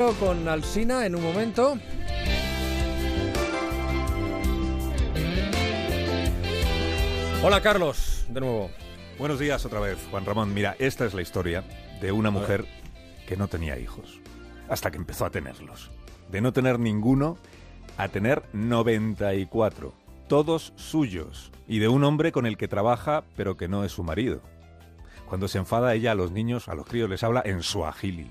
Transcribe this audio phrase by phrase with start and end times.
[0.00, 1.78] Con Alsina en un momento.
[7.42, 8.70] Hola Carlos, de nuevo.
[9.18, 10.54] Buenos días otra vez, Juan Ramón.
[10.54, 11.64] Mira, esta es la historia
[12.00, 12.64] de una mujer
[13.26, 14.20] que no tenía hijos,
[14.70, 15.90] hasta que empezó a tenerlos.
[16.30, 17.36] De no tener ninguno
[17.98, 19.92] a tener 94,
[20.28, 24.02] todos suyos, y de un hombre con el que trabaja pero que no es su
[24.02, 24.40] marido.
[25.28, 28.30] Cuando se enfada ella a los niños, a los críos les habla en suajili.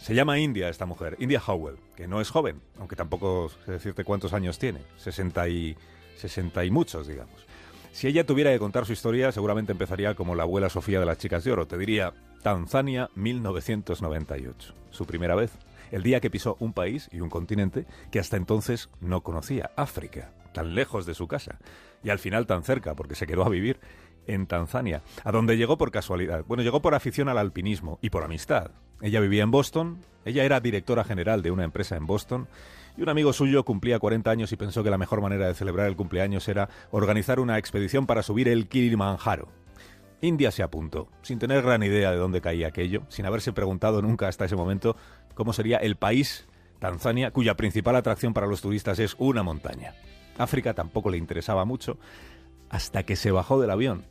[0.00, 4.02] Se llama India esta mujer, India Howell, que no es joven, aunque tampoco sé decirte
[4.02, 5.76] cuántos años tiene, 60 y,
[6.16, 7.46] 60 y muchos, digamos.
[7.92, 11.18] Si ella tuviera que contar su historia, seguramente empezaría como la abuela Sofía de las
[11.18, 11.66] chicas de oro.
[11.66, 15.52] Te diría Tanzania 1998, su primera vez,
[15.90, 20.32] el día que pisó un país y un continente que hasta entonces no conocía, África,
[20.54, 21.58] tan lejos de su casa,
[22.02, 23.78] y al final tan cerca, porque se quedó a vivir
[24.26, 26.44] en Tanzania, a donde llegó por casualidad.
[26.46, 28.70] Bueno, llegó por afición al alpinismo y por amistad.
[29.00, 32.48] Ella vivía en Boston, ella era directora general de una empresa en Boston,
[32.96, 35.86] y un amigo suyo cumplía 40 años y pensó que la mejor manera de celebrar
[35.86, 39.48] el cumpleaños era organizar una expedición para subir el Kilimanjaro.
[40.20, 44.28] India se apuntó, sin tener gran idea de dónde caía aquello, sin haberse preguntado nunca
[44.28, 44.96] hasta ese momento
[45.34, 46.46] cómo sería el país,
[46.78, 49.94] Tanzania, cuya principal atracción para los turistas es una montaña.
[50.36, 51.98] África tampoco le interesaba mucho,
[52.68, 54.04] hasta que se bajó del avión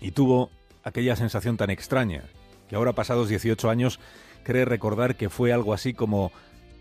[0.00, 0.50] y tuvo
[0.84, 2.24] aquella sensación tan extraña,
[2.72, 4.00] que ahora pasados 18 años
[4.44, 6.32] cree recordar que fue algo así como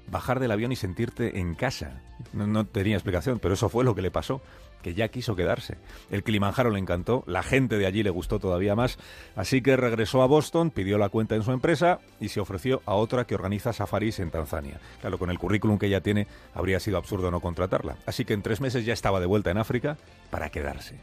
[0.08, 2.02] bajar del avión y sentirte en casa.
[2.32, 4.42] No, tenía explicación, pero eso fue lo que le pasó,
[4.84, 5.76] que ya quiso quedarse.
[6.10, 9.00] El Kilimanjaro le encantó, la gente de allí le gustó todavía más,
[9.36, 12.94] así que regresó a Boston, pidió la cuenta en su empresa y se ofreció a
[12.94, 14.80] otra que organiza safaris en Tanzania.
[15.02, 17.98] Claro, con el currículum que ella tiene, habría sido absurdo no contratarla.
[18.06, 19.98] Así que en tres meses ya estaba de vuelta en África
[20.30, 20.96] para quedarse.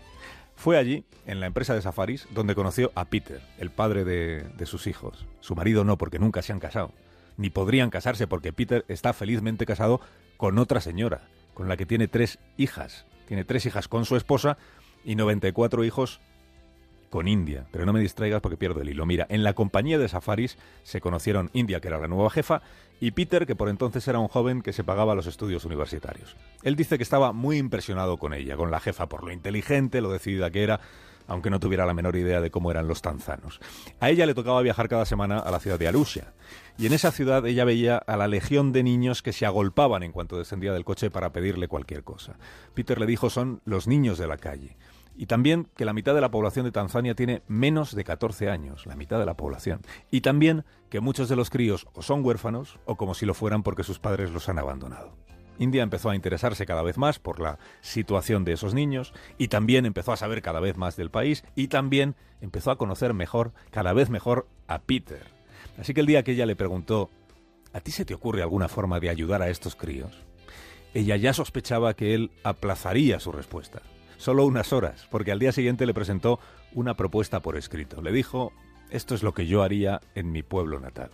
[0.59, 4.67] Fue allí, en la empresa de safaris, donde conoció a Peter, el padre de, de,
[4.67, 5.25] sus hijos.
[5.39, 6.92] Su marido no, porque nunca se han casado.
[7.37, 10.01] Ni podrían casarse porque Peter está felizmente casado
[10.36, 13.06] con otra señora, con la que tiene tres hijas.
[13.29, 14.59] Tiene tres hijas con su esposa
[15.05, 16.20] y 94 hijos
[17.11, 17.67] con India.
[17.70, 19.07] Pero no me distraigas porque pierdo el hilo.
[19.07, 22.63] Mira, en la compañía de safaris se conocieron India, que era la nueva jefa,
[23.01, 26.36] y Peter, que por entonces era un joven que se pagaba los estudios universitarios.
[26.63, 30.11] Él dice que estaba muy impresionado con ella, con la jefa, por lo inteligente, lo
[30.11, 30.80] decidida que era,
[31.29, 33.61] aunque no tuviera la menor idea de cómo eran los tanzanos.
[34.01, 36.33] A ella le tocaba viajar cada semana a la ciudad de Arusha,
[36.77, 40.13] y en esa ciudad ella veía a la legión de niños que se agolpaban en
[40.13, 42.36] cuanto descendía del coche para pedirle cualquier cosa.
[42.74, 44.77] Peter le dijo son los niños de la calle.
[45.20, 48.86] Y también que la mitad de la población de Tanzania tiene menos de 14 años,
[48.86, 49.80] la mitad de la población.
[50.12, 53.64] Y también que muchos de los críos o son huérfanos o como si lo fueran
[53.64, 55.17] porque sus padres los han abandonado.
[55.58, 59.86] India empezó a interesarse cada vez más por la situación de esos niños y también
[59.86, 63.92] empezó a saber cada vez más del país y también empezó a conocer mejor, cada
[63.92, 65.27] vez mejor, a Peter.
[65.79, 67.11] Así que el día que ella le preguntó,
[67.73, 70.24] ¿a ti se te ocurre alguna forma de ayudar a estos críos?
[70.95, 73.83] Ella ya sospechaba que él aplazaría su respuesta
[74.18, 76.39] solo unas horas, porque al día siguiente le presentó
[76.74, 78.02] una propuesta por escrito.
[78.02, 78.52] Le dijo,
[78.90, 81.11] esto es lo que yo haría en mi pueblo natal.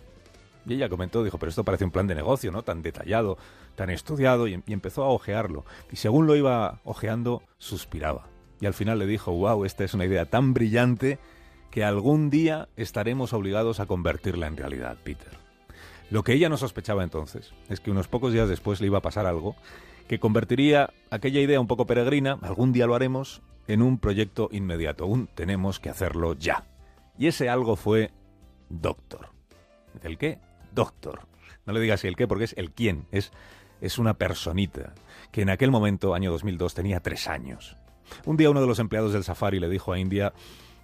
[0.65, 2.63] Y ella comentó, dijo, pero esto parece un plan de negocio, ¿no?
[2.63, 3.37] Tan detallado,
[3.75, 5.63] tan estudiado, y, empezó a ojearlo.
[5.91, 8.27] Y según lo iba ojeando, suspiraba.
[8.59, 11.19] Y al final le dijo, wow, esta es una idea tan brillante
[11.69, 15.37] que algún día estaremos obligados a convertirla en realidad, Peter.
[16.09, 19.01] Lo que ella no sospechaba entonces es que unos pocos días después le iba a
[19.01, 19.55] pasar algo
[20.07, 25.05] que convertiría aquella idea un poco peregrina, algún día lo haremos, en un proyecto inmediato.
[25.05, 26.65] Aún tenemos que hacerlo ya.
[27.17, 28.11] Y ese algo fue
[28.69, 29.29] Doctor.
[30.03, 30.39] ¿El qué?
[30.73, 31.21] Doctor.
[31.65, 33.05] No le digas el qué porque es el quién.
[33.11, 33.31] Es,
[33.81, 34.93] es una personita
[35.31, 37.75] que en aquel momento, año 2002, tenía tres años.
[38.25, 40.33] Un día uno de los empleados del safari le dijo a India,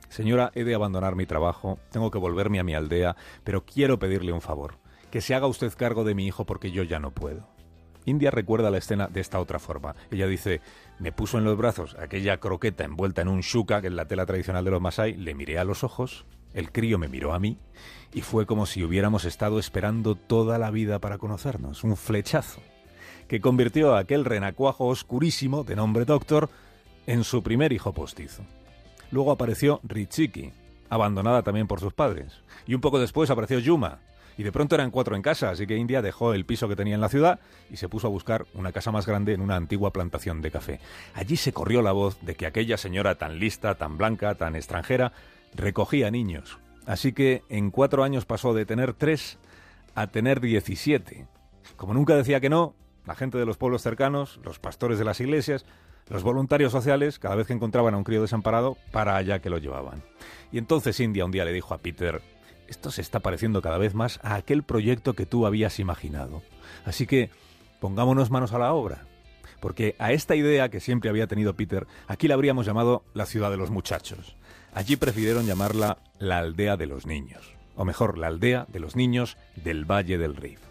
[0.10, 3.16] Señora, he de abandonar mi trabajo, tengo que volverme a mi aldea,
[3.46, 4.76] pero quiero pedirle un favor,
[5.10, 7.48] que se haga usted cargo de mi hijo porque yo ya no puedo.
[8.06, 9.96] India recuerda la escena de esta otra forma.
[10.10, 10.62] Ella dice,
[11.00, 14.26] me puso en los brazos aquella croqueta envuelta en un shuka, que es la tela
[14.26, 17.58] tradicional de los masai, le miré a los ojos, el crío me miró a mí,
[18.14, 22.62] y fue como si hubiéramos estado esperando toda la vida para conocernos, un flechazo,
[23.28, 26.50] que convirtió a aquel renacuajo oscurísimo, de nombre Doctor,
[27.08, 28.44] en su primer hijo postizo.
[29.12, 30.52] Luego apareció Richiki,
[30.90, 34.00] abandonada también por sus padres, y un poco después apareció Yuma,
[34.38, 36.96] y de pronto eran cuatro en casa, así que India dejó el piso que tenía
[36.96, 37.40] en la ciudad
[37.70, 40.80] y se puso a buscar una casa más grande en una antigua plantación de café.
[41.14, 45.14] Allí se corrió la voz de que aquella señora tan lista, tan blanca, tan extranjera,
[45.54, 46.60] recogía niños.
[46.86, 49.38] Así que en cuatro años pasó de tener tres
[49.96, 51.28] a tener diecisiete.
[51.76, 52.76] Como nunca decía que no,
[53.06, 55.66] la gente de los pueblos cercanos, los pastores de las iglesias,
[56.10, 59.58] los voluntarios sociales, cada vez que encontraban a un crío desamparado, para allá que lo
[59.58, 60.04] llevaban.
[60.52, 62.22] Y entonces India un día le dijo a Peter,
[62.72, 66.42] esto se está pareciendo cada vez más a aquel proyecto que tú habías imaginado.
[66.86, 67.30] Así que
[67.82, 69.06] pongámonos manos a la obra.
[69.60, 73.52] Porque a esta idea que siempre había tenido Peter, aquí la habríamos llamado la ciudad
[73.52, 74.38] de los muchachos.
[74.74, 77.54] Allí prefirieron llamarla la aldea de los niños.
[77.76, 80.62] O mejor, la aldea de los niños del Valle del Rif.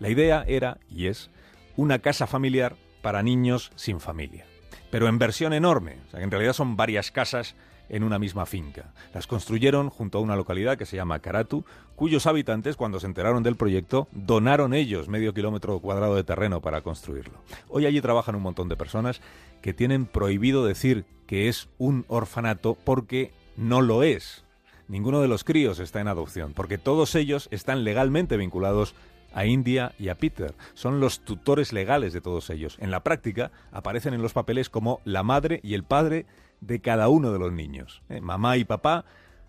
[0.00, 1.30] La idea era, y es,
[1.76, 4.46] una casa familiar para niños sin familia.
[4.90, 5.98] Pero en versión enorme.
[6.06, 7.54] O sea, que en realidad son varias casas
[7.88, 8.92] en una misma finca.
[9.12, 11.64] Las construyeron junto a una localidad que se llama Karatu,
[11.96, 16.80] cuyos habitantes, cuando se enteraron del proyecto, donaron ellos medio kilómetro cuadrado de terreno para
[16.80, 17.34] construirlo.
[17.68, 19.20] Hoy allí trabajan un montón de personas
[19.62, 24.44] que tienen prohibido decir que es un orfanato porque no lo es.
[24.88, 28.94] Ninguno de los críos está en adopción, porque todos ellos están legalmente vinculados
[29.32, 30.54] a India y a Peter.
[30.74, 32.76] Son los tutores legales de todos ellos.
[32.80, 36.26] En la práctica aparecen en los papeles como la madre y el padre
[36.60, 38.02] de cada uno de los niños.
[38.08, 38.20] ¿eh?
[38.20, 39.04] Mamá y papá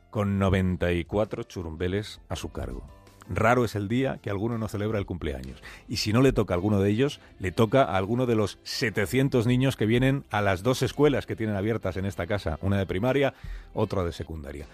[0.10, 2.84] con 94 churumbeles a su cargo.
[3.28, 5.62] Raro es el día que alguno no celebra el cumpleaños.
[5.88, 8.60] Y si no le toca a alguno de ellos, le toca a alguno de los
[8.64, 12.78] 700 niños que vienen a las dos escuelas que tienen abiertas en esta casa, una
[12.78, 13.34] de primaria,
[13.74, 14.68] otra de secundaria.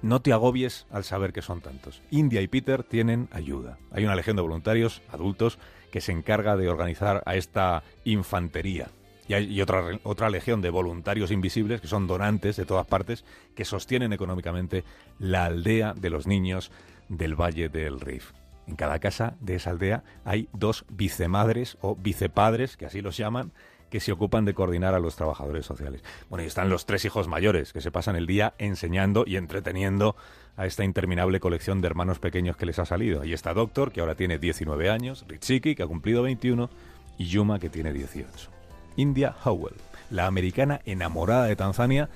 [0.00, 2.02] No te agobies al saber que son tantos.
[2.10, 3.78] India y Peter tienen ayuda.
[3.90, 5.58] Hay una legión de voluntarios adultos
[5.90, 8.88] que se encarga de organizar a esta infantería
[9.28, 13.64] y hay otra, otra legión de voluntarios invisibles, que son donantes de todas partes, que
[13.64, 14.84] sostienen económicamente
[15.18, 16.72] la aldea de los niños
[17.08, 18.32] del Valle del Rif.
[18.66, 23.52] En cada casa de esa aldea hay dos vicemadres o vicepadres, que así los llaman,
[23.90, 26.02] que se ocupan de coordinar a los trabajadores sociales.
[26.28, 30.16] Bueno, y están los tres hijos mayores, que se pasan el día enseñando y entreteniendo
[30.56, 33.22] a esta interminable colección de hermanos pequeños que les ha salido.
[33.22, 36.68] Ahí está Doctor, que ahora tiene 19 años, Richiki, que ha cumplido 21,
[37.16, 38.57] y Yuma, que tiene 18.
[38.98, 39.76] India Howell,
[40.10, 42.10] la americana enamorada de Tanzania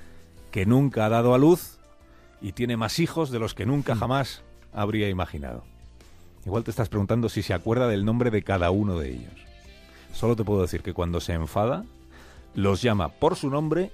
[0.51, 1.79] que nunca ha dado a luz
[2.41, 4.43] y tiene más hijos de los que nunca jamás
[4.73, 5.63] habría imaginado.
[6.45, 9.33] Igual te estás preguntando si se acuerda del nombre de cada uno de ellos.
[10.11, 11.85] Solo te puedo decir que cuando se enfada,
[12.53, 13.91] los llama por su nombre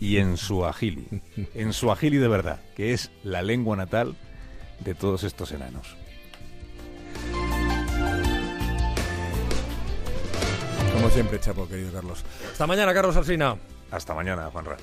[0.00, 1.06] y en su agili.
[1.54, 4.16] En su agili de verdad, que es la lengua natal
[4.80, 5.96] de todos estos enanos.
[11.04, 12.24] Como siempre, Chapo, querido Carlos.
[12.50, 13.58] Hasta mañana, Carlos Alsina.
[13.90, 14.78] Hasta mañana, Juanra.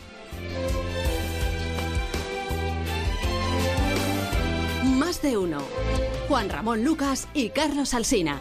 [4.83, 5.57] Más de uno.
[6.27, 8.39] Juan Ramón Lucas y Carlos Alsina.